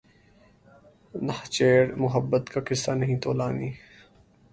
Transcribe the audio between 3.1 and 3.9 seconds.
طولانی